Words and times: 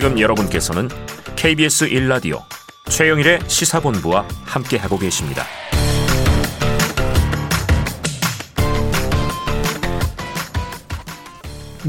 지금 0.00 0.20
여러분께서는 0.20 0.86
KBS 1.34 1.88
1라디오 1.88 2.40
최영일의 2.88 3.40
시사본부와 3.48 4.28
함께하고 4.44 4.96
계십니다. 4.96 5.42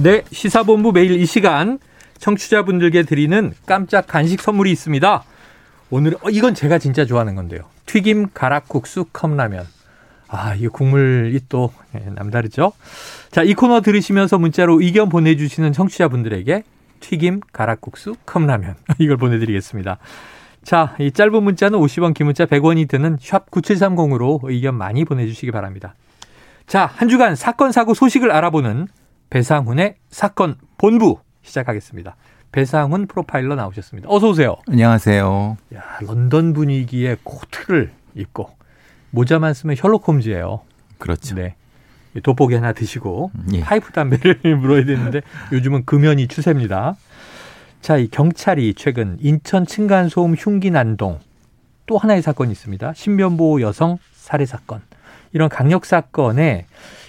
네, 0.01 0.23
시사본부 0.31 0.91
매일 0.91 1.21
이 1.21 1.27
시간 1.27 1.77
청취자분들께 2.17 3.03
드리는 3.03 3.53
깜짝 3.67 4.07
간식 4.07 4.41
선물이 4.41 4.71
있습니다. 4.71 5.23
오늘 5.91 6.15
어, 6.23 6.31
이건 6.31 6.55
제가 6.55 6.79
진짜 6.79 7.05
좋아하는 7.05 7.35
건데요. 7.35 7.61
튀김 7.85 8.29
가락국수 8.33 9.05
컵라면. 9.13 9.67
아, 10.29 10.55
이 10.55 10.67
국물이 10.67 11.39
또 11.47 11.71
예, 11.93 11.99
남다르죠? 12.15 12.73
자, 13.29 13.43
이 13.43 13.53
코너 13.53 13.81
들으시면서 13.81 14.39
문자로 14.39 14.81
의견 14.81 15.09
보내주시는 15.09 15.73
청취자분들에게 15.73 16.63
튀김 16.99 17.41
가락국수 17.51 18.15
컵라면 18.25 18.75
이걸 18.99 19.17
보내드리겠습니다. 19.17 19.97
자, 20.63 20.95
이 20.99 21.11
짧은 21.11 21.41
문자는 21.41 21.79
50원, 21.79 22.13
긴 22.13 22.25
문자 22.27 22.45
100원이 22.45 22.87
드는 22.87 23.17
샵 23.19 23.49
9730으로 23.49 24.39
의견 24.43 24.75
많이 24.75 25.05
보내주시기 25.05 25.51
바랍니다. 25.51 25.95
자, 26.67 26.85
한 26.85 27.09
주간 27.09 27.35
사건, 27.35 27.71
사고 27.71 27.93
소식을 27.93 28.31
알아보는 28.31 28.87
배상훈의 29.29 29.95
사건 30.09 30.55
본부 30.77 31.19
시작하겠습니다. 31.41 32.15
배상훈 32.51 33.07
프로파일러 33.07 33.55
나오셨습니다. 33.55 34.09
어서 34.09 34.29
오세요. 34.29 34.57
안녕하세요. 34.67 35.57
야, 35.75 35.83
런던 36.01 36.53
분위기의 36.53 37.17
코트를 37.23 37.91
입고 38.15 38.49
모자만 39.11 39.53
쓰면 39.53 39.75
셜록 39.75 40.07
홈즈예요. 40.07 40.61
그렇죠. 40.97 41.35
네. 41.35 41.55
돋보기 42.23 42.55
하나 42.55 42.73
드시고 42.73 43.31
예. 43.53 43.59
파이프 43.61 43.91
담배를 43.91 44.39
물어야 44.57 44.85
되는데 44.85 45.21
요즘은 45.51 45.85
금연이 45.85 46.27
추세입니다. 46.27 46.95
자, 47.81 47.97
이 47.97 48.07
경찰이 48.09 48.73
최근 48.75 49.17
인천 49.21 49.65
층간소음 49.65 50.35
흉기 50.35 50.71
난동 50.71 51.19
또 51.85 51.97
하나의 51.97 52.21
사건이 52.21 52.51
있습니다. 52.51 52.93
신변보호 52.93 53.61
여성 53.61 53.97
살해 54.13 54.45
사건. 54.45 54.81
이런 55.31 55.49
강력 55.49 55.85
사건에 55.85 56.65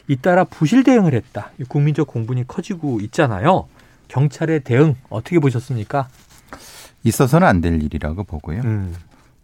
잇따라 0.09 0.45
부실 0.45 0.85
대응을 0.85 1.15
했다. 1.15 1.51
이 1.59 1.65
국민적 1.65 2.07
공분이 2.07 2.47
커지고 2.47 3.01
있잖아요. 3.01 3.69
경찰의 4.09 4.61
대응 4.61 4.97
어떻게 5.09 5.39
보셨습니까? 5.39 6.09
있어서는 7.05 7.47
안 7.47 7.61
될 7.61 7.83
일이라고 7.83 8.25
보고요. 8.25 8.61
음. 8.65 8.95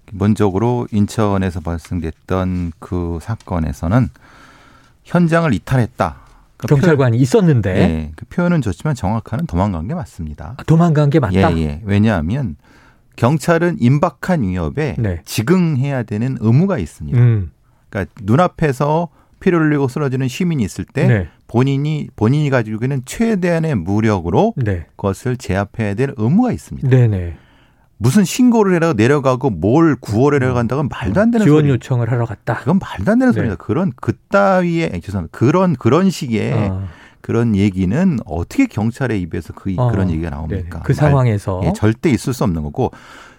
기본적으로 0.06 0.86
인천에서 0.92 1.61
발생됐던 1.61 2.72
그 2.78 3.19
사건에서는 3.22 4.09
현장을 5.07 5.53
이탈했다. 5.55 6.17
그 6.59 6.67
경찰관이 6.67 7.19
있었는데 7.19 7.75
표현, 7.75 7.91
예, 7.91 8.12
그 8.17 8.25
표현은 8.27 8.61
좋지만 8.61 8.95
정확한은 8.95 9.47
도망간 9.47 9.87
게 9.89 9.95
맞습니다. 9.95 10.55
아, 10.57 10.62
도망간 10.65 11.11
게 11.11 11.21
맞다. 11.21 11.57
예, 11.57 11.61
예. 11.61 11.83
왜냐하면 11.85 12.57
경찰은 13.17 13.77
임박한 13.81 14.43
위협에 14.43 14.97
네. 14.99 15.21
즉응해야 15.25 16.03
되는 16.03 16.37
의무가 16.41 16.79
있습니다. 16.79 17.19
음. 17.19 17.53
그러니까 17.89 18.12
눈앞에서 18.23 19.09
피를 19.39 19.61
흘리고 19.61 19.87
쓰러지는 19.87 20.29
시민이 20.29 20.65
있을 20.65 20.84
때 20.84 21.07
네. 21.07 21.29
본인이 21.47 22.09
본인이 22.17 22.51
가지고 22.51 22.84
있는 22.84 23.03
최대한의 23.05 23.77
무력으로 23.77 24.55
네. 24.57 24.87
그것을 24.97 25.37
제압해야 25.37 25.95
될 25.95 26.15
의무가 26.17 26.53
있습니다. 26.53 26.89
네네. 26.89 27.37
무슨 27.98 28.25
신고를 28.25 28.75
해라 28.75 28.92
내려가고 28.92 29.50
뭘 29.50 29.97
구월에 29.97 30.39
내려간다고 30.39 30.83
는 30.83 30.89
말도 30.91 31.20
안 31.20 31.30
되는 31.30 31.47
지원 31.47 31.62
소리. 31.62 31.70
요청을 31.70 32.11
하러 32.11 32.27
갔다. 32.27 32.56
그건 32.58 32.78
말도 32.78 33.11
안 33.12 33.19
되는 33.19 33.33
네. 33.33 33.38
소리다. 33.38 33.56
그런 33.56 33.92
그따위의 33.97 34.91
아니, 34.92 35.00
죄송합니다. 35.00 35.36
그런 35.36 35.75
그런 35.77 36.11
식의 36.11 36.53
어. 36.53 36.88
그런 37.22 37.56
얘기는 37.56 38.19
어떻게 38.27 38.66
경찰의 38.66 39.20
입에서 39.22 39.53
그 39.55 39.75
어. 39.78 39.91
그런 39.91 40.11
얘기가 40.11 40.28
네. 40.30 40.36
나옵니까? 40.36 40.83
그 40.83 40.92
상황에서 40.92 41.58
말- 41.58 41.69
예, 41.69 41.72
절대 41.72 42.11
있을 42.11 42.33
수 42.34 42.44
없는 42.44 42.62
거고 42.62 42.91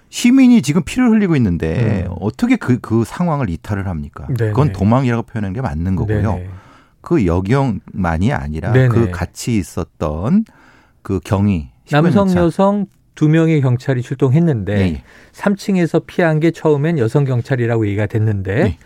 시민이 0.09 0.61
지금 0.61 0.82
피를 0.83 1.09
흘리고 1.11 1.36
있는데 1.36 2.05
음. 2.09 2.15
어떻게 2.20 2.55
그그 2.55 3.03
상황을 3.05 3.49
이탈을 3.49 3.87
합니까? 3.87 4.26
네네. 4.27 4.49
그건 4.52 4.71
도망이라고 4.73 5.23
표현하는 5.23 5.53
게 5.53 5.61
맞는 5.61 5.95
거고요. 5.95 6.33
네네. 6.33 6.49
그 7.02 7.26
여경만이 7.26 8.33
아니라 8.33 8.71
네네. 8.71 8.87
그 8.89 9.11
같이 9.11 9.55
있었던 9.58 10.45
그 11.03 11.20
경위 11.23 11.70
남성 11.92 12.27
15년 12.27 12.33
차. 12.33 12.39
여성 12.42 12.86
두 13.17 13.28
명의 13.28 13.61
경찰이 13.61 14.04
출동했는데 14.04 14.78
예, 14.78 14.82
예. 14.83 15.04
3층에서 15.33 16.05
피한 16.05 16.39
게 16.39 16.52
처음엔 16.52 17.00
여성 17.00 17.26
경찰이라고 17.26 17.88
얘기가 17.88 18.05
됐는데 18.05 18.55
네. 18.64 18.78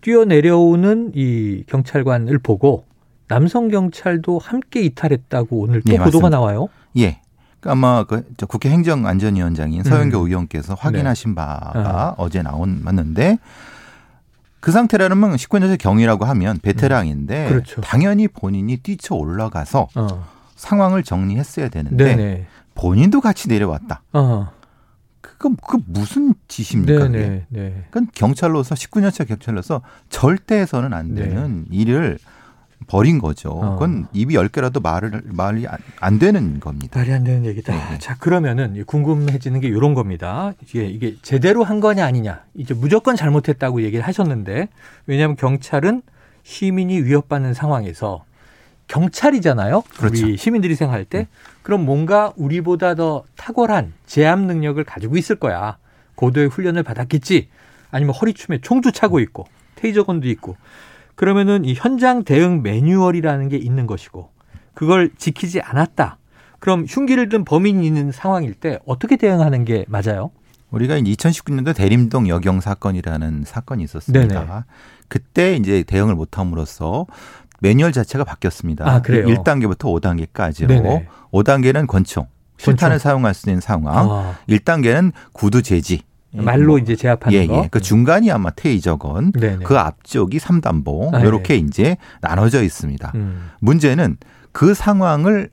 뛰어내려오는 0.00 1.12
이 1.14 1.62
경찰관을 1.68 2.40
보고 2.40 2.84
남성 3.28 3.68
경찰도 3.68 4.40
함께 4.40 4.82
이탈했다고 4.82 5.56
오늘 5.56 5.82
또 5.82 5.92
예, 5.92 5.98
보도가 5.98 6.04
맞습니다. 6.04 6.30
나와요. 6.30 6.68
예. 6.96 7.20
그러니까 7.60 7.72
아마 7.72 8.02
그저 8.02 8.46
국회 8.46 8.70
행정안전위원장인 8.70 9.84
서영교 9.84 10.18
음. 10.18 10.26
의원께서 10.26 10.74
확인하신 10.74 11.36
바가 11.36 12.16
어. 12.18 12.24
어제 12.24 12.42
나온 12.42 12.80
맞는데 12.82 13.38
그 14.58 14.72
상태라면 14.72 15.36
19년째 15.36 15.78
경위라고 15.78 16.24
하면 16.24 16.58
베테랑인데 16.60 17.44
음. 17.44 17.48
그렇죠. 17.50 17.80
당연히 17.82 18.26
본인이 18.26 18.78
뛰쳐 18.78 19.14
올라가서 19.14 19.88
어. 19.94 20.26
상황을 20.56 21.04
정리했어야 21.04 21.68
되는데 21.68 22.16
네네. 22.16 22.46
본인도 22.76 23.20
같이 23.20 23.48
내려왔다. 23.48 24.02
어. 24.12 24.50
그거 25.20 25.50
그 25.66 25.78
무슨 25.86 26.34
짓입니까? 26.46 27.08
네네. 27.08 27.46
네. 27.48 27.84
그건 27.90 28.08
경찰로서 28.14 28.74
19년차 28.74 29.26
경찰로서 29.26 29.82
절대 30.08 30.60
해서는 30.60 30.92
안 30.92 31.14
되는 31.14 31.66
일을 31.70 32.18
벌인 32.86 33.18
거죠. 33.18 33.48
네. 33.48 33.66
어. 33.66 33.72
그건 33.72 34.06
입이 34.12 34.34
열 34.34 34.48
개라도 34.48 34.80
말을 34.80 35.22
말이 35.24 35.66
안, 35.66 35.78
안 36.00 36.18
되는 36.18 36.60
겁니다. 36.60 36.98
말이 36.98 37.12
안 37.12 37.24
되는 37.24 37.44
얘기다. 37.44 37.72
네. 37.72 37.98
자, 37.98 38.16
그러면은 38.16 38.84
궁금해지는 38.84 39.60
게 39.60 39.68
이런 39.68 39.94
겁니다. 39.94 40.52
이게, 40.62 40.86
이게 40.86 41.16
제대로 41.22 41.64
한 41.64 41.80
거냐 41.80 42.04
아니냐. 42.04 42.44
이제 42.54 42.74
무조건 42.74 43.16
잘못했다고 43.16 43.82
얘기를 43.82 44.06
하셨는데, 44.06 44.68
왜냐하면 45.06 45.36
경찰은 45.36 46.02
시민이 46.44 47.02
위협받는 47.02 47.54
상황에서 47.54 48.24
경찰이잖아요. 48.88 49.82
그렇죠. 49.98 50.26
우리 50.26 50.36
시민들이 50.36 50.74
생각할 50.74 51.04
때. 51.04 51.28
그럼 51.62 51.84
뭔가 51.84 52.32
우리보다 52.36 52.94
더 52.94 53.24
탁월한 53.36 53.92
제압 54.06 54.40
능력을 54.40 54.82
가지고 54.84 55.16
있을 55.16 55.36
거야. 55.36 55.78
고도의 56.14 56.48
훈련을 56.48 56.82
받았겠지. 56.82 57.48
아니면 57.90 58.14
허리춤에 58.14 58.60
총도 58.60 58.90
차고 58.90 59.20
있고, 59.20 59.46
테이저건도 59.76 60.28
있고. 60.28 60.56
그러면은 61.14 61.64
이 61.64 61.74
현장 61.74 62.24
대응 62.24 62.62
매뉴얼이라는 62.62 63.48
게 63.48 63.56
있는 63.56 63.86
것이고, 63.86 64.30
그걸 64.74 65.10
지키지 65.16 65.60
않았다. 65.60 66.18
그럼 66.58 66.84
흉기를 66.88 67.28
든 67.28 67.44
범인이 67.44 67.86
있는 67.86 68.12
상황일 68.12 68.54
때 68.54 68.78
어떻게 68.86 69.16
대응하는 69.16 69.64
게 69.64 69.84
맞아요? 69.88 70.30
우리가 70.70 70.98
2019년도 70.98 71.74
대림동 71.76 72.28
여경 72.28 72.60
사건이라는 72.60 73.44
사건이 73.46 73.84
있었습니다. 73.84 74.40
네네. 74.40 74.60
그때 75.08 75.54
이제 75.54 75.84
대응을 75.84 76.14
못함으로써 76.16 77.06
매뉴얼 77.60 77.92
자체가 77.92 78.24
바뀌었습니다. 78.24 78.88
아, 78.88 79.02
그래요? 79.02 79.26
1단계부터 79.26 80.00
5단계까지로 80.00 80.68
네네. 80.68 81.08
5단계는 81.32 81.86
권총, 81.86 82.26
실탄을 82.58 82.94
권총. 82.96 82.98
사용할 82.98 83.34
수 83.34 83.48
있는 83.48 83.60
상황. 83.60 84.10
아, 84.10 84.34
1단계는 84.48 85.12
구두 85.32 85.62
제지. 85.62 86.02
말로 86.32 86.72
뭐, 86.72 86.78
이제 86.78 86.96
제압하는 86.96 87.38
예, 87.38 87.46
거. 87.46 87.62
예. 87.64 87.68
그 87.70 87.80
중간이 87.80 88.30
아마 88.30 88.50
테이저건, 88.50 89.32
네네. 89.32 89.64
그 89.64 89.78
앞쪽이 89.78 90.38
삼단봉 90.38 91.14
아, 91.14 91.20
이렇게 91.20 91.56
이제 91.56 91.96
나눠져 92.20 92.62
있습니다. 92.62 93.12
음, 93.14 93.50
문제는 93.60 94.18
그 94.52 94.74
상황을 94.74 95.48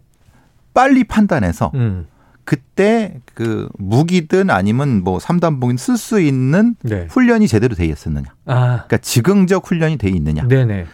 빨리 0.73 1.03
판단해서 1.05 1.71
음, 1.75 2.07
그때 2.43 3.21
그 3.33 3.69
무기든 3.77 4.49
아니면 4.49 5.03
뭐 5.03 5.19
삼단봉인 5.19 5.77
쓸 5.77 5.97
수 5.97 6.19
있는 6.19 6.75
네. 6.81 7.07
훈련이 7.09 7.47
제대로 7.47 7.75
돼 7.75 7.85
있었느냐. 7.85 8.25
아, 8.45 8.83
그러니까 8.85 8.97
즉흥적 8.97 9.65
훈련이 9.65 9.97
돼 9.97 10.09
있느냐. 10.09 10.45
네네. 10.47 10.85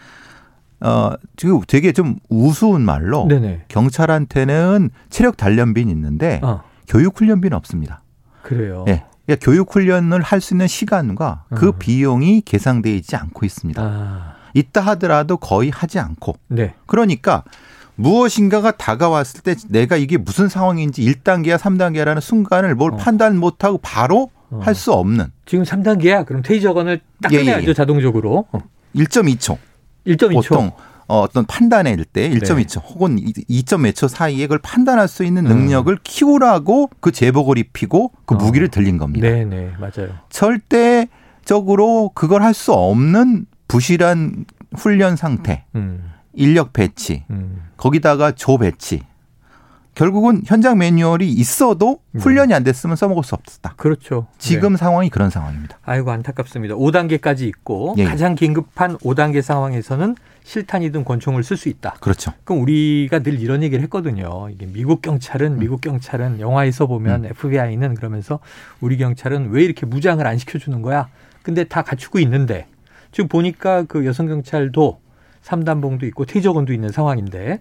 어, 0.82 1.12
지금 1.36 1.60
되게 1.68 1.92
좀 1.92 2.18
우스운 2.30 2.82
말로 2.82 3.26
네네. 3.28 3.66
경찰한테는 3.68 4.90
체력 5.10 5.38
단련비는 5.38 5.92
있는데 5.94 6.40
어, 6.44 6.62
교육 6.88 7.20
훈련비는 7.20 7.56
없습니다. 7.58 8.02
그래요. 8.44 8.86
예. 8.88 9.04
그러니까 9.26 9.46
교육 9.46 9.76
훈련을 9.76 10.22
할 10.22 10.42
수 10.42 10.54
있는 10.54 10.68
시간과 10.68 11.44
그 11.54 11.68
어. 11.70 11.72
비용이 11.74 12.42
계상돼 12.42 12.96
있지 12.96 13.16
않고 13.16 13.46
있습니다. 13.46 13.82
아, 13.82 14.36
있다 14.54 14.82
하더라도 14.82 15.38
거의 15.38 15.70
하지 15.70 16.00
않고 16.00 16.36
네. 16.48 16.74
그러니까 16.88 17.44
무엇인가가 17.96 18.72
다가왔을 18.72 19.42
때 19.42 19.56
내가 19.68 19.98
이게 19.98 20.18
무슨 20.18 20.48
상황인지 20.48 21.04
1단계야 21.04 21.58
3단계라는 21.58 22.22
순간을 22.22 22.74
뭘 22.76 22.94
어. 22.94 22.96
판단 22.96 23.38
못 23.38 23.64
하고 23.64 23.78
바로 23.80 24.32
어. 24.50 24.62
할수 24.64 24.94
없는 24.94 25.28
지금 25.46 25.66
3단계야. 25.66 26.26
그럼 26.26 26.42
테이저건을 26.42 27.02
딱 27.22 27.32
예, 27.34 27.38
예, 27.38 27.40
꺼내야죠, 27.42 27.70
예. 27.70 27.74
자동적으로. 27.74 28.46
어, 28.52 28.60
1.2초 28.96 29.58
1.2초. 30.10 30.34
보통 30.34 30.72
어, 31.08 31.22
어떤 31.22 31.46
판단일 31.46 32.06
때 32.06 32.30
네. 32.30 32.36
1.2초 32.36 32.84
혹은 32.84 33.16
2점 33.18 33.82
몇 33.82 33.94
초 33.96 34.08
사이에 34.08 34.46
그걸 34.46 34.60
판단할 34.60 35.08
수 35.08 35.24
있는 35.24 35.46
음. 35.48 35.50
능력을 35.58 35.98
키우라고 36.04 36.90
그 37.00 37.12
제복을 37.12 37.58
입히고 37.58 38.12
그 38.26 38.36
어. 38.36 38.38
무기를 38.38 38.68
들린 38.68 38.98
겁니다. 38.98 39.28
네 39.28 39.44
네. 39.46 39.72
맞아요. 39.80 40.14
절대적으로 40.30 42.12
그걸 42.14 42.44
할 42.44 42.54
수 42.54 42.74
없는 42.74 43.46
부실한 43.68 44.46
훈련 44.76 45.16
상태, 45.16 45.66
음, 45.76 46.12
인력 46.34 46.74
배치, 46.74 47.24
음. 47.30 47.64
거기다가 47.78 48.32
조 48.34 48.58
배치. 48.58 49.02
결국은 50.00 50.44
현장 50.46 50.78
매뉴얼이 50.78 51.30
있어도 51.30 52.00
네. 52.12 52.22
훈련이 52.22 52.54
안 52.54 52.64
됐으면 52.64 52.96
써먹을 52.96 53.22
수 53.26 53.36
없었다. 53.36 53.74
그렇죠. 53.76 54.28
지금 54.38 54.72
네. 54.72 54.78
상황이 54.78 55.10
그런 55.10 55.30
상황입니다. 55.30 55.78
아이고 55.84 56.10
안타깝습니다. 56.10 56.76
5단계까지 56.76 57.42
있고 57.42 57.96
예, 57.98 58.04
예. 58.04 58.06
가장 58.06 58.36
긴급한 58.36 58.98
5단계 59.00 59.42
상황에서는 59.42 60.16
실탄이든 60.44 61.04
권총을 61.04 61.44
쓸 61.44 61.58
수 61.58 61.68
있다. 61.68 61.96
그렇죠. 62.00 62.32
그럼 62.46 62.62
우리가 62.62 63.20
늘 63.20 63.42
이런 63.42 63.62
얘기를 63.62 63.84
했거든요. 63.84 64.48
이게 64.50 64.68
미국 64.68 65.02
경찰은 65.02 65.56
음. 65.56 65.60
미국 65.60 65.82
경찰은 65.82 66.40
영화에서 66.40 66.88
보면 66.88 67.26
FBI는 67.26 67.96
그러면서 67.96 68.40
우리 68.80 68.96
경찰은 68.96 69.50
왜 69.50 69.66
이렇게 69.66 69.86
무장을 69.86 70.26
안 70.26 70.38
시켜주는 70.38 70.82
거야? 70.82 71.10
근데 71.44 71.66
다 71.66 71.82
갖추고 71.82 72.20
있는데 72.20 72.68
지금 73.12 73.28
보니까 73.28 73.84
그 73.84 74.06
여성 74.06 74.28
경찰도 74.28 75.02
삼단봉도 75.42 76.06
있고 76.06 76.24
테이저건도 76.24 76.72
있는 76.72 76.88
상황인데 76.88 77.60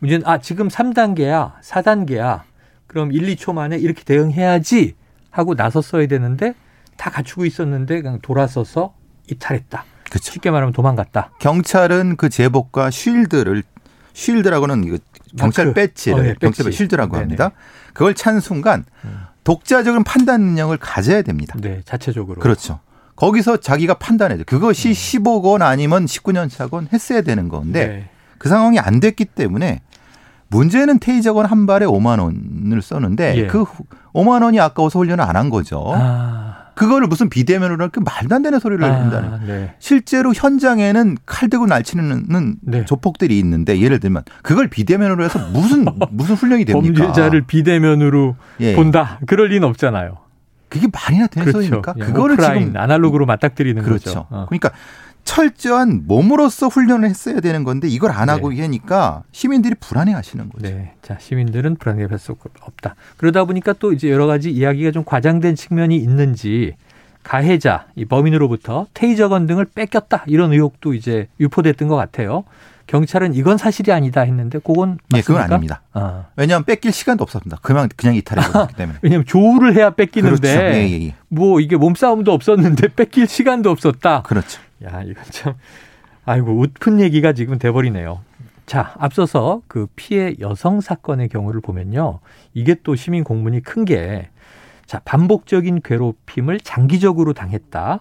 문제는 0.00 0.26
아 0.26 0.38
지금 0.38 0.68
3단계야, 0.68 1.60
4단계야. 1.60 2.42
그럼 2.86 3.12
1, 3.12 3.34
2초 3.36 3.52
만에 3.52 3.76
이렇게 3.76 4.02
대응해야지 4.04 4.94
하고 5.30 5.54
나섰어야 5.54 6.06
되는데 6.06 6.54
다 6.96 7.10
갖추고 7.10 7.44
있었는데 7.44 8.00
그냥 8.02 8.18
돌아서서 8.22 8.94
이탈했다. 9.30 9.84
그렇죠. 10.08 10.32
쉽게 10.32 10.50
말하면 10.50 10.72
도망갔다. 10.72 11.32
경찰은 11.40 12.16
그 12.16 12.28
제복과 12.28 12.90
쉴드를 12.90 13.62
쉴드라고는 14.14 14.84
이거 14.84 14.98
경찰 15.38 15.66
마크. 15.66 15.74
배지를 15.74 16.18
어, 16.20 16.26
예, 16.26 16.34
경찰 16.40 16.64
배지. 16.64 16.76
쉴드라고 16.78 17.12
네네. 17.12 17.20
합니다. 17.22 17.50
그걸 17.92 18.14
찬 18.14 18.40
순간 18.40 18.84
음. 19.04 19.20
독자적인 19.44 20.04
판단 20.04 20.40
능력을 20.40 20.76
가져야 20.78 21.22
됩니다. 21.22 21.54
네, 21.60 21.82
자체적으로. 21.84 22.40
그렇죠. 22.40 22.80
거기서 23.16 23.58
자기가 23.58 23.94
판단해죠. 23.94 24.42
음. 24.42 24.44
그것이 24.46 24.90
15건 24.90 25.62
아니면 25.62 26.06
19년 26.06 26.48
차건 26.50 26.88
했어야 26.92 27.20
되는 27.20 27.48
건데 27.48 27.86
네. 27.86 28.10
그 28.38 28.48
상황이 28.48 28.78
안 28.78 29.00
됐기 29.00 29.24
때문에 29.26 29.80
문제는 30.48 30.98
테이저건 30.98 31.44
한 31.46 31.66
발에 31.66 31.84
5만 31.86 32.20
원을 32.20 32.80
썼는데 32.80 33.36
예. 33.36 33.46
그 33.46 33.62
후- 33.62 33.84
5만 34.14 34.42
원이 34.42 34.58
아까워서 34.60 34.98
훈련을 35.00 35.22
안 35.22 35.36
한 35.36 35.50
거죠. 35.50 35.84
아, 35.94 36.68
그거를 36.74 37.06
무슨 37.08 37.28
비대면으로 37.28 37.82
할그 37.84 38.00
말도 38.00 38.34
안 38.34 38.42
되는 38.42 38.58
소리를 38.58 38.82
한다는. 38.82 39.32
아, 39.34 39.40
네. 39.46 39.74
실제로 39.78 40.32
현장에는 40.32 41.16
칼 41.26 41.50
들고 41.50 41.66
날치는 41.66 42.56
네. 42.62 42.84
조폭들이 42.86 43.38
있는데 43.40 43.78
예를 43.80 44.00
들면 44.00 44.22
그걸 44.42 44.68
비대면으로 44.68 45.22
해서 45.24 45.38
무슨 45.52 45.84
무슨 46.10 46.34
훈련이 46.36 46.64
됩니까? 46.64 47.04
범죄자를 47.04 47.42
비대면으로 47.42 48.36
예. 48.60 48.74
본다. 48.74 49.18
그럴 49.26 49.48
리는 49.48 49.66
없잖아요. 49.68 50.16
그게 50.70 50.86
말이나 50.92 51.26
되는 51.26 51.44
그렇죠. 51.46 51.58
소리입니까? 51.66 51.94
예, 51.98 52.04
그거를 52.04 52.34
오프라인, 52.34 52.66
지금 52.68 52.80
아날로그로 52.80 53.26
맞닥뜨리는 53.26 53.82
그렇죠. 53.82 54.04
거죠. 54.04 54.26
어. 54.30 54.46
그러니까 54.48 54.70
철저한 55.28 56.04
몸으로서 56.06 56.68
훈련을 56.68 57.06
했어야 57.06 57.40
되는 57.40 57.62
건데 57.62 57.86
이걸 57.86 58.12
안 58.12 58.30
하고 58.30 58.48
네. 58.48 58.62
하니까 58.62 59.24
시민들이 59.30 59.74
불안해하시는 59.78 60.48
거죠. 60.48 60.66
네. 60.66 60.94
자, 61.02 61.18
시민들은 61.20 61.76
불안해할 61.76 62.18
수 62.18 62.34
없다. 62.62 62.94
그러다 63.18 63.44
보니까 63.44 63.74
또 63.74 63.92
이제 63.92 64.10
여러 64.10 64.26
가지 64.26 64.50
이야기가 64.50 64.90
좀 64.90 65.04
과장된 65.04 65.54
측면이 65.54 65.96
있는지 65.96 66.76
가해자, 67.22 67.88
이 67.94 68.06
범인으로부터 68.06 68.86
테이저건 68.94 69.46
등을 69.46 69.66
뺏겼다. 69.66 70.24
이런 70.28 70.54
의혹도 70.54 70.94
이제 70.94 71.28
유포됐던 71.38 71.88
것 71.88 71.96
같아요. 71.96 72.44
경찰은 72.86 73.34
이건 73.34 73.58
사실이 73.58 73.92
아니다 73.92 74.22
했는데 74.22 74.58
그건 74.60 74.98
네, 75.10 75.20
그건 75.20 75.36
맞습니까? 75.42 75.54
아닙니다. 75.54 75.82
아. 75.92 76.24
왜냐하면 76.36 76.64
뺏길 76.64 76.90
시간도 76.90 77.22
없었습니다. 77.24 77.58
그냥 77.60 77.90
그냥 77.96 78.14
이탈해 78.14 78.50
버렸기 78.50 78.74
때문에. 78.80 78.98
왜냐면 79.02 79.26
조우를 79.26 79.76
해야 79.76 79.90
뺏기는데 79.90 80.40
그렇죠. 80.40 80.74
예, 80.74 80.88
예, 80.88 81.06
예. 81.08 81.14
뭐 81.28 81.60
이게 81.60 81.76
몸싸움도 81.76 82.32
없었는데 82.32 82.88
뺏길 82.96 83.28
시간도 83.28 83.68
없었다. 83.70 84.22
그렇죠. 84.22 84.62
야, 84.84 85.02
이건 85.02 85.24
참, 85.30 85.54
아이고, 86.24 86.52
웃픈 86.52 87.00
얘기가 87.00 87.32
지금 87.32 87.58
돼버리네요. 87.58 88.20
자, 88.66 88.94
앞서서 88.98 89.62
그 89.66 89.86
피해 89.96 90.34
여성 90.40 90.80
사건의 90.80 91.28
경우를 91.28 91.60
보면요. 91.60 92.20
이게 92.52 92.76
또 92.82 92.94
시민 92.94 93.24
공문이 93.24 93.62
큰 93.62 93.84
게, 93.84 94.28
자, 94.86 95.00
반복적인 95.04 95.80
괴롭힘을 95.82 96.60
장기적으로 96.60 97.32
당했다. 97.32 98.00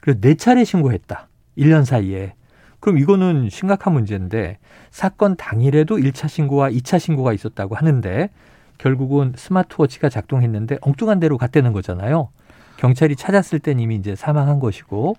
그리고 0.00 0.20
네 0.20 0.34
차례 0.34 0.64
신고했다. 0.64 1.28
1년 1.56 1.84
사이에. 1.84 2.34
그럼 2.80 2.98
이거는 2.98 3.48
심각한 3.50 3.92
문제인데, 3.92 4.58
사건 4.90 5.36
당일에도 5.36 5.96
1차 5.96 6.28
신고와 6.28 6.70
2차 6.70 6.98
신고가 6.98 7.32
있었다고 7.32 7.74
하는데, 7.74 8.30
결국은 8.78 9.32
스마트워치가 9.36 10.08
작동했는데 10.08 10.78
엉뚱한 10.80 11.20
데로 11.20 11.38
갔다는 11.38 11.72
거잖아요. 11.72 12.30
경찰이 12.78 13.14
찾았을 13.14 13.60
땐 13.60 13.78
이미 13.78 13.94
이제 13.94 14.16
사망한 14.16 14.58
것이고, 14.58 15.14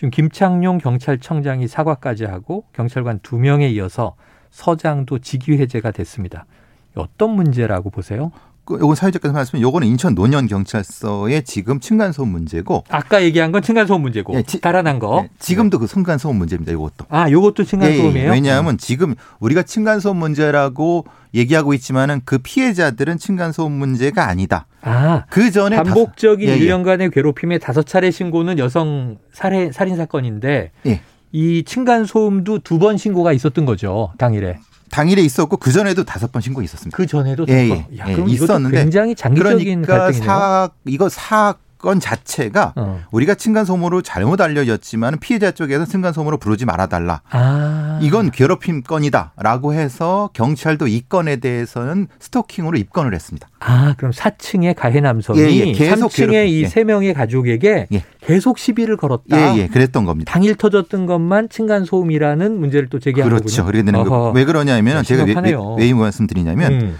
지금 0.00 0.10
김창룡 0.10 0.78
경찰청장이 0.78 1.68
사과까지 1.68 2.24
하고 2.24 2.64
경찰관 2.72 3.20
두 3.22 3.36
명에 3.36 3.68
이어서 3.68 4.16
서장도 4.48 5.18
직위 5.18 5.58
해제가 5.58 5.90
됐습니다. 5.90 6.46
어떤 6.94 7.32
문제라고 7.32 7.90
보세요? 7.90 8.32
그 8.70 8.78
요건 8.80 8.94
사회적께서 8.94 9.32
말씀은 9.34 9.60
요거는 9.62 9.88
인천 9.88 10.14
노년 10.14 10.46
경찰서의 10.46 11.42
지금 11.42 11.80
층간소음 11.80 12.28
문제고 12.28 12.84
아까 12.88 13.22
얘기한 13.22 13.50
건 13.50 13.62
층간소음 13.62 14.00
문제고 14.00 14.34
예, 14.36 14.42
지- 14.44 14.60
달아난 14.60 15.00
거. 15.00 15.22
예, 15.24 15.28
지금도 15.40 15.80
그 15.80 15.88
층간소음 15.88 16.36
문제입니다. 16.36 16.72
요것도. 16.72 17.06
아, 17.08 17.28
요것도 17.30 17.64
예, 17.64 17.66
층간소음이에요? 17.66 18.28
예. 18.28 18.30
왜냐하면 18.32 18.78
지금 18.78 19.14
우리가 19.40 19.64
층간소음 19.64 20.16
문제라고 20.18 21.04
얘기하고 21.34 21.74
있지만은 21.74 22.20
그 22.24 22.38
피해자들은 22.38 23.18
층간소음 23.18 23.72
문제가 23.72 24.28
아니다. 24.28 24.66
아, 24.82 25.24
그 25.30 25.50
전에 25.50 25.76
반복적인 25.76 26.46
다섯- 26.48 26.60
예, 26.60 26.64
예. 26.64 26.68
1년간의 26.70 27.12
괴롭힘에 27.12 27.58
다섯 27.58 27.84
차례 27.84 28.10
신고는 28.12 28.58
여성 28.60 29.18
살해 29.32 29.72
살인 29.72 29.96
사건인데 29.96 30.70
예. 30.86 31.00
이 31.32 31.64
층간 31.64 32.04
소음도 32.04 32.60
두 32.60 32.78
번 32.78 32.96
신고가 32.96 33.32
있었던 33.32 33.64
거죠 33.64 34.12
당일에. 34.18 34.58
당일에 34.90 35.22
있었고 35.22 35.56
그 35.56 35.72
전에도 35.72 36.04
다섯 36.04 36.30
번 36.32 36.42
신고 36.42 36.62
있었습니다. 36.62 36.96
그 36.96 37.06
전에도 37.06 37.46
예, 37.48 37.68
두 37.68 37.74
예. 37.74 37.98
야, 37.98 38.04
예, 38.08 38.14
그럼 38.14 38.28
있었는데 38.28 38.76
굉장히 38.78 39.14
장기적인 39.14 39.82
그러니까 39.82 39.98
갈등이네요. 40.04 40.26
사 40.26 40.70
이거 40.86 41.08
사 41.08 41.54
건 41.80 41.98
자체가 42.00 42.74
어. 42.76 43.02
우리가 43.10 43.34
층간 43.34 43.64
소음으로 43.64 44.02
잘못 44.02 44.40
알려졌지만 44.40 45.18
피해자 45.18 45.50
쪽에서 45.50 45.84
층간 45.84 46.12
소음으로 46.12 46.36
부르지 46.36 46.64
말아달라. 46.66 47.22
아, 47.30 47.98
이건 48.02 48.30
괴롭힘 48.30 48.82
건이다라고 48.82 49.74
해서 49.74 50.30
경찰도 50.34 50.86
이 50.86 51.02
건에 51.08 51.36
대해서는 51.36 52.08
스토킹으로 52.18 52.76
입건을 52.78 53.14
했습니다. 53.14 53.48
아, 53.60 53.94
그럼 53.96 54.12
4층의 54.12 54.74
가해 54.76 55.00
남성이 55.00 55.40
예, 55.40 55.50
예, 55.50 55.72
계속 55.72 56.10
3층의 56.10 56.30
괴롭힘. 56.30 56.46
이 56.46 56.62
예. 56.62 56.66
세 56.68 56.84
명의 56.84 57.12
가족에게 57.14 57.88
예. 57.92 58.04
계속 58.20 58.58
시비를 58.58 58.96
걸었다. 58.96 59.56
예, 59.56 59.58
예, 59.62 59.66
그랬던 59.68 60.04
겁니다. 60.04 60.32
당일 60.32 60.54
터졌던 60.54 61.06
것만 61.06 61.48
층간 61.48 61.84
소음이라는 61.84 62.58
문제를 62.58 62.88
또 62.88 62.98
제기한 62.98 63.28
그렇죠. 63.28 63.44
거군요. 63.44 63.66
그렇게 63.66 63.84
되는 63.84 64.04
거. 64.04 64.30
왜 64.34 64.44
그러냐면은 64.44 65.02
제가 65.02 65.24
왜. 65.24 65.34
왜, 65.34 65.54
왜 65.78 65.94
말씀드리냐면 65.94 66.72
음. 66.72 66.98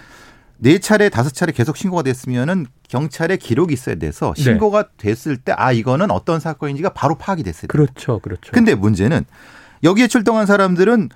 네 0.63 0.79
차례 0.79 1.09
다섯 1.09 1.33
차례 1.33 1.53
계속 1.53 1.77
신고가 1.77 2.03
됐으면은 2.03 2.67
경찰에 2.89 3.37
기록이 3.37 3.73
있어야 3.73 3.95
돼서 3.95 4.35
네. 4.37 4.43
신고가 4.43 4.89
됐을 4.97 5.37
때 5.37 5.53
아 5.57 5.73
이거는 5.73 6.11
어떤 6.11 6.41
사건인지가 6.41 6.91
바로 6.91 7.17
파악이 7.17 7.43
됐어요. 7.43 7.69
그렇죠, 7.69 8.19
그렇죠. 8.21 8.53
근데 8.53 8.75
문제는 8.75 9.25
여기에 9.83 10.07
출동한 10.09 10.47
사람들은 10.47 11.09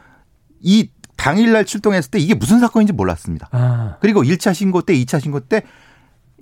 이 0.60 0.90
당일날 1.16 1.64
출동했을 1.64 2.10
때 2.10 2.18
이게 2.18 2.34
무슨 2.34 2.60
사건인지 2.60 2.92
몰랐습니다. 2.92 3.48
아, 3.52 3.96
그리고 4.00 4.22
1차 4.22 4.52
신고 4.52 4.82
때, 4.82 4.94
2차 4.94 5.20
신고 5.20 5.40
때 5.40 5.62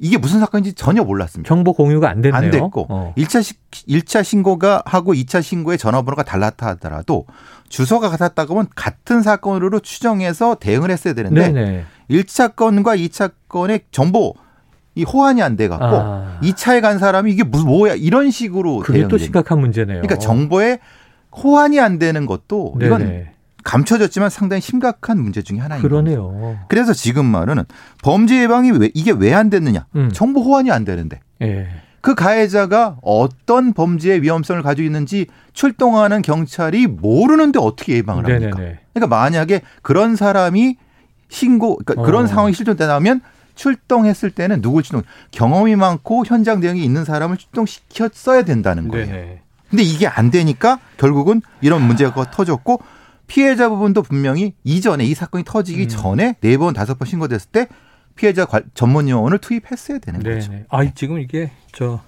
이게 0.00 0.18
무슨 0.18 0.40
사건인지 0.40 0.72
전혀 0.72 1.04
몰랐습니다. 1.04 1.46
정보 1.46 1.72
공유가 1.74 2.08
안 2.10 2.22
됐네요. 2.22 2.36
안 2.36 2.50
됐고 2.50 2.86
어. 2.88 3.12
일 3.16 3.26
1차 3.26 3.42
시, 3.42 3.54
1차 3.70 4.24
신고가 4.24 4.82
하고 4.86 5.12
2차 5.14 5.42
신고의 5.42 5.78
전화번호가 5.78 6.22
달랐다 6.24 6.66
하더라도 6.68 7.26
주소가 7.68 8.08
같았다고 8.08 8.54
하면 8.54 8.68
같은 8.74 9.22
사건으로 9.22 9.80
추정해서 9.80 10.56
대응을 10.56 10.90
했어야 10.90 11.14
되는데 11.14 11.52
네네. 11.52 11.84
1차 12.12 12.54
건과 12.56 12.96
2차 12.96 13.32
건의 13.48 13.80
정보 13.90 14.34
이 14.94 15.04
호환이 15.04 15.42
안 15.42 15.56
돼 15.56 15.68
갖고 15.68 15.86
아. 15.86 16.38
2차에 16.42 16.80
간 16.82 16.98
사람이 16.98 17.32
이게 17.32 17.42
무슨 17.44 17.66
뭐야 17.66 17.94
이런 17.94 18.30
식으로 18.30 18.80
그게 18.80 19.08
또. 19.08 19.16
심각한 19.18 19.58
문제네요. 19.60 20.02
그러니까 20.02 20.16
정보에 20.18 20.78
호환이 21.34 21.80
안 21.80 21.98
되는 21.98 22.26
것도 22.26 22.74
이건 22.80 22.98
네네. 23.00 23.32
감춰졌지만 23.64 24.28
상당히 24.28 24.60
심각한 24.60 25.18
문제 25.20 25.40
중에 25.40 25.58
하나입니다. 25.58 25.88
그러네요. 25.88 26.58
그래서 26.68 26.92
지금 26.92 27.24
말은 27.26 27.62
범죄 28.02 28.42
예방이 28.42 28.70
왜 28.72 28.90
이게 28.92 29.12
왜 29.12 29.32
안 29.32 29.48
됐느냐? 29.48 29.86
음. 29.96 30.10
정보 30.12 30.42
호환이 30.42 30.70
안 30.70 30.84
되는데 30.84 31.20
예. 31.40 31.68
그 32.02 32.14
가해자가 32.16 32.98
어떤 33.02 33.72
범죄의 33.72 34.20
위험성을 34.22 34.60
가지고 34.62 34.84
있는지 34.84 35.26
출동하는 35.52 36.20
경찰이 36.20 36.88
모르는데 36.88 37.60
어떻게 37.60 37.94
예방을 37.96 38.24
합니까? 38.24 38.58
네네네. 38.58 38.78
그러니까 38.92 39.16
만약에 39.16 39.62
그런 39.82 40.16
사람이 40.16 40.76
신고 41.32 41.76
그러니까 41.78 42.02
어. 42.02 42.04
그런 42.06 42.26
상황이 42.26 42.52
실존되다면 42.54 43.22
출동했을 43.54 44.30
때는 44.30 44.60
누굴 44.62 44.82
출동 44.82 45.02
경험이 45.30 45.76
많고 45.76 46.24
현장 46.26 46.60
대응이 46.60 46.84
있는 46.84 47.04
사람을 47.04 47.36
출동시켰어야 47.38 48.42
된다는 48.42 48.88
거예요. 48.88 49.06
네네. 49.06 49.40
근데 49.70 49.82
이게 49.82 50.06
안 50.06 50.30
되니까 50.30 50.78
결국은 50.98 51.40
이런 51.62 51.82
문제가 51.86 52.30
터졌고 52.30 52.82
피해자 53.26 53.68
부분도 53.70 54.02
분명히 54.02 54.52
이전에 54.64 55.04
이 55.06 55.14
사건이 55.14 55.44
터지기 55.44 55.84
음. 55.84 55.88
전에 55.88 56.36
네 56.42 56.56
번 56.58 56.74
다섯 56.74 56.98
번 56.98 57.08
신고됐을 57.08 57.50
때 57.50 57.68
피해자 58.14 58.44
관- 58.44 58.64
전문 58.74 59.08
요원을 59.08 59.38
투입했어야 59.38 59.98
되는 59.98 60.22
거죠. 60.22 60.50
네네. 60.50 60.64
아, 60.68 60.84
지금 60.94 61.18
이게 61.18 61.50
저 61.72 62.00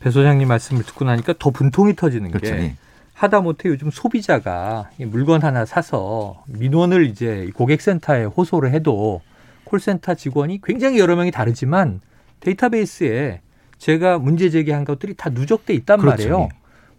배 0.00 0.10
소장님 0.10 0.46
말씀을 0.48 0.82
듣고 0.82 1.06
나니까 1.06 1.32
더 1.38 1.48
분통이 1.50 1.96
터지는 1.96 2.30
게 2.30 2.38
그렇죠. 2.38 2.54
예. 2.62 2.76
하다못해 3.14 3.68
요즘 3.68 3.90
소비자가 3.90 4.90
이 4.98 5.04
물건 5.04 5.42
하나 5.42 5.64
사서 5.64 6.42
민원을 6.46 7.06
이제 7.06 7.48
고객센터에 7.54 8.24
호소를 8.24 8.72
해도 8.72 9.22
콜센터 9.64 10.14
직원이 10.14 10.60
굉장히 10.62 10.98
여러 10.98 11.16
명이 11.16 11.30
다르지만 11.30 12.00
데이터베이스에 12.40 13.40
제가 13.78 14.18
문제 14.18 14.50
제기한 14.50 14.84
것들이 14.84 15.14
다 15.14 15.30
누적돼 15.30 15.74
있단 15.74 15.98
그렇죠. 15.98 16.10
말이에요. 16.16 16.40
예. 16.42 16.48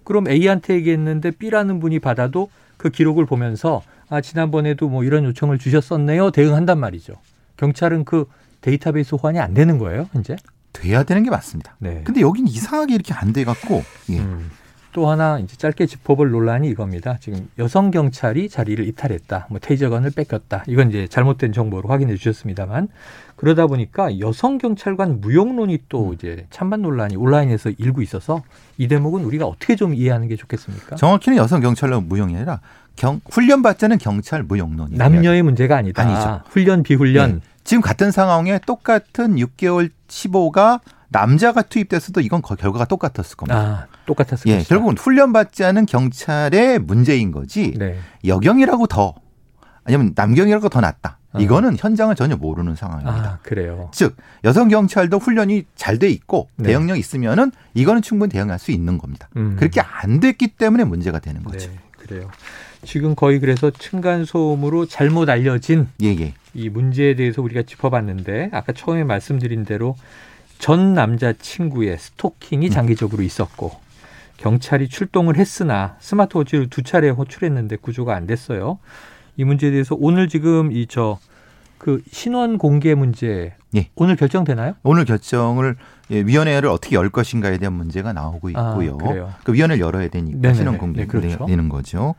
그럼 0.04 0.28
A한테 0.28 0.76
얘기했는데 0.76 1.32
B라는 1.32 1.80
분이 1.80 2.00
받아도 2.00 2.50
그 2.78 2.90
기록을 2.90 3.26
보면서 3.26 3.82
아 4.10 4.22
지난번에도 4.22 4.88
뭐 4.90 5.04
이런 5.04 5.24
요청을 5.26 5.58
주셨었네요 5.60 6.32
대응한단 6.32 6.80
말이죠. 6.80 7.14
경찰은 7.58 8.06
그 8.06 8.26
데이터베이스 8.62 9.16
호환이 9.16 9.40
안 9.40 9.54
되는 9.54 9.78
거예요, 9.78 10.10
이제. 10.20 10.36
돼야 10.74 11.04
되는 11.04 11.24
게 11.24 11.30
맞습니다. 11.30 11.76
네. 11.80 12.02
근데 12.04 12.22
여긴 12.22 12.48
이상하게 12.48 12.94
이렇게 12.96 13.14
안 13.14 13.32
돼 13.34 13.44
갖고 13.46 13.84
예. 14.10 14.20
음. 14.20 14.50
또 14.96 15.10
하나 15.10 15.40
이제 15.40 15.58
짧게 15.58 15.88
짚어볼 15.88 16.32
논란이 16.32 16.70
이겁니다. 16.70 17.18
지금 17.20 17.50
여성 17.60 17.92
경찰이 17.92 18.48
자리를 18.48 18.88
이탈했다, 18.88 19.48
뭐 19.50 19.60
테이저건을 19.60 20.12
뺏겼다. 20.12 20.64
이건 20.68 20.90
이제 20.90 21.06
잘못된 21.10 21.52
정보로 21.52 21.90
확인해 21.90 22.16
주셨습니다만 22.16 22.88
그러다 23.36 23.68
보니까 23.68 24.20
여성 24.20 24.58
경찰관 24.58 25.20
무용론이 25.20 25.80
또 25.90 26.14
이제 26.14 26.48
찬반 26.50 26.82
논란이 26.82 27.18
온라인에서 27.18 27.72
일고 27.72 28.02
있어서 28.04 28.42
이 28.78 28.88
대목은 28.88 29.26
우리가 29.26 29.46
어떻게 29.46 29.76
좀 29.76 29.94
이해하는 29.94 30.30
게 30.30 30.38
좋겠습니까? 30.38 30.96
정확히는 30.96 31.38
여성 31.40 31.60
경찰로 31.60 32.00
무용이 32.00 32.38
아니라 32.38 32.62
경, 32.96 33.20
훈련 33.30 33.62
않은 33.66 33.98
경찰 33.98 34.44
무용론이에요. 34.44 34.98
남녀의 34.98 35.44
문제가 35.44 35.76
아니다. 35.76 36.04
아니죠. 36.04 36.42
훈련 36.48 36.84
비훈련. 36.84 37.34
네. 37.34 37.40
지금 37.66 37.82
같은 37.82 38.12
상황에 38.12 38.60
똑같은 38.66 39.36
6개월 39.36 39.90
15가 40.08 40.80
남자가 41.10 41.62
투입됐어도 41.62 42.22
이건 42.22 42.42
거- 42.42 42.56
결과가 42.56 42.86
똑같았을 42.86 43.38
겁니다. 43.38 43.88
아 43.90 43.96
똑같았을 44.06 44.50
예, 44.52 44.58
것이다. 44.58 44.70
결국은 44.70 44.98
훈련 44.98 45.34
받지 45.34 45.64
않은 45.64 45.86
경찰의 45.86 46.80
문제인 46.80 47.32
거지 47.32 47.74
네. 47.78 47.98
여경이라고 48.26 48.88
더 48.88 49.14
아니면 49.84 50.14
남경이라고 50.16 50.70
더 50.70 50.82
낫다. 50.82 51.20
어. 51.34 51.40
이거는 51.40 51.76
현장을 51.78 52.14
전혀 52.16 52.36
모르는 52.36 52.76
상황입니다. 52.76 53.30
아 53.30 53.40
그래요. 53.44 53.90
즉 53.94 54.16
여성 54.44 54.68
경찰도 54.70 55.20
훈련이 55.20 55.66
잘 55.76 56.00
돼 56.00 56.10
있고 56.10 56.50
네. 56.56 56.70
대응력 56.70 56.98
있으면은 56.98 57.52
이거는 57.74 58.02
충분히 58.02 58.32
대응할 58.32 58.58
수 58.58 58.72
있는 58.72 58.98
겁니다. 58.98 59.30
음. 59.38 59.56
그렇게 59.58 59.82
안 59.82 60.20
됐기 60.20 60.48
때문에 60.50 60.86
문제가 60.86 61.20
되는 61.20 61.44
거죠. 61.44 61.70
네, 61.70 61.78
그래요. 61.92 62.30
지금 62.84 63.16
거의 63.16 63.40
그래서 63.40 63.72
층간 63.72 64.26
소음으로 64.26 64.86
잘못 64.86 65.30
알려진 65.30 65.88
예, 66.04 66.08
예. 66.20 66.34
이 66.54 66.70
문제에 66.70 67.16
대해서 67.16 67.42
우리가 67.42 67.64
짚어봤는데 67.64 68.50
아까 68.54 68.74
처음에 68.74 69.04
말씀드린 69.04 69.66
대로 69.66 69.96
전 70.60 70.94
남자 70.94 71.34
친구의 71.34 71.98
스토킹이 71.98 72.70
장기적으로 72.70 73.24
있었고 73.24 73.72
경찰이 74.38 74.90
출동을 74.90 75.38
했으나 75.38 75.96
스마트워치를 76.00 76.70
두 76.70 76.84
차례 76.84 77.10
호출했는데 77.10 77.78
구조가 77.78 78.16
안 78.16 78.28
됐어요. 78.28 78.80
이 79.38 79.44
문제에 79.44 79.72
대해서 79.72 79.96
오늘 80.00 80.28
지금 80.28 80.72
이 80.72 80.88
저 80.88 81.18
그 81.78 82.02
신원 82.12 82.58
공개 82.58 82.96
문제 82.96 83.54
예. 83.76 83.90
오늘 83.94 84.16
결정되나요? 84.16 84.74
오늘 84.82 85.06
결정을 85.06 85.76
예, 86.10 86.22
위원회를 86.22 86.68
어떻게 86.68 86.96
열 86.96 87.10
것인가에 87.10 87.60
대한 87.60 87.74
문제가 87.74 88.12
나오고 88.12 88.50
아, 88.56 88.72
있고요. 88.72 88.98
그래요. 88.98 89.34
그 89.44 89.54
위원회를 89.54 89.82
열어야 89.82 90.08
되니까 90.08 90.38
네네네. 90.40 90.54
신원 90.56 90.78
공개 90.80 91.02
네, 91.02 91.08
그렇죠. 91.08 91.46
되는 91.46 91.70
거죠. 91.70 92.16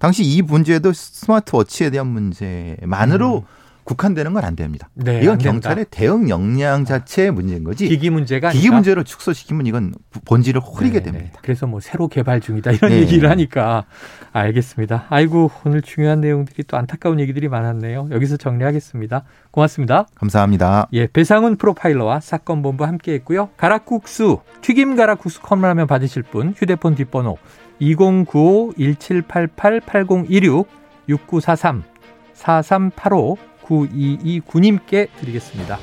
당시 0.00 0.24
이 0.24 0.42
문제도 0.42 0.92
스마트워치에 0.92 1.90
대한 1.90 2.08
문제만으로 2.08 3.44
국한되는 3.84 4.32
건 4.32 4.44
안 4.44 4.56
됩니다. 4.56 4.88
음. 4.94 5.04
네, 5.04 5.22
이건. 5.22 5.38
경찰의 5.38 5.86
대응 5.90 6.28
역량 6.28 6.84
자체의 6.84 7.30
문제인 7.30 7.64
거지. 7.64 7.88
기기 7.88 8.10
문제가 8.10 8.50
기기 8.50 8.66
아니라 8.66 8.74
문제로 8.76 9.04
축소시키면 9.04 9.66
이건 9.66 9.94
본질을 10.24 10.60
흐리게 10.60 11.00
네, 11.00 11.04
네. 11.04 11.12
됩니다. 11.12 11.38
그래서 11.42 11.66
뭐 11.66 11.80
새로 11.80 12.08
개발 12.08 12.40
중이다 12.40 12.72
이런 12.72 12.90
네. 12.90 12.98
얘기를 13.00 13.30
하니까 13.30 13.84
알겠습니다. 14.32 15.06
아이고 15.08 15.50
오늘 15.64 15.82
중요한 15.82 16.20
내용들이 16.20 16.64
또 16.64 16.76
안타까운 16.76 17.20
얘기들이 17.20 17.48
많았네요. 17.48 18.08
여기서 18.10 18.36
정리하겠습니다. 18.36 19.24
고맙습니다. 19.50 20.06
감사합니다. 20.14 20.88
예, 20.92 21.06
배상훈 21.06 21.56
프로파일러와 21.56 22.20
사건 22.20 22.60
본부 22.62 22.84
함께했고요. 22.84 23.50
가락국수 23.56 24.40
튀김 24.62 24.96
가락국수 24.96 25.40
컵라면 25.42 25.86
받으실 25.86 26.22
분 26.22 26.54
휴대폰 26.56 26.94
뒷번호 26.94 27.36
2095-1788-8016 27.80 30.66
6943 31.08 31.82
4385 32.34 33.36
9229님께 33.64 35.08
드리겠습니다. 35.20 35.78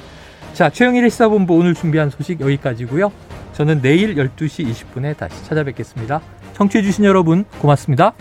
자, 0.53 0.69
최영일의 0.69 1.09
시사본부 1.09 1.55
오늘 1.55 1.73
준비한 1.73 2.09
소식 2.09 2.41
여기까지고요. 2.41 3.11
저는 3.53 3.81
내일 3.81 4.15
12시 4.15 4.65
20분에 4.71 5.17
다시 5.17 5.43
찾아뵙겠습니다. 5.45 6.21
청취해주신 6.53 7.05
여러분 7.05 7.45
고맙습니다. 7.59 8.13